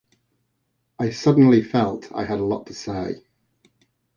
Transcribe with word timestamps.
I 0.97 1.11
suddenly 1.11 1.61
felt 1.61 2.11
I 2.11 2.25
had 2.25 2.39
a 2.39 2.43
lot 2.43 2.65
to 2.65 2.73
say. 2.73 3.21